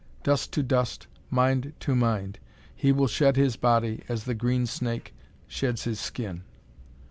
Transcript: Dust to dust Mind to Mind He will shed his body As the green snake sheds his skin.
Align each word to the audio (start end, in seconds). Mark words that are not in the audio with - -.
Dust 0.23 0.51
to 0.53 0.63
dust 0.63 1.05
Mind 1.29 1.73
to 1.81 1.93
Mind 1.93 2.39
He 2.75 2.91
will 2.91 3.05
shed 3.05 3.35
his 3.35 3.55
body 3.55 4.03
As 4.09 4.23
the 4.23 4.33
green 4.33 4.65
snake 4.65 5.13
sheds 5.45 5.83
his 5.83 5.99
skin. 5.99 6.41